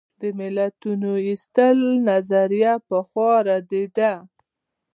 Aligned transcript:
د 0.21 0.23
ملتونو 0.39 1.09
وېستلو 1.25 1.91
نظریه 2.09 2.73
پخوا 2.87 3.33
ردېده. 3.47 4.13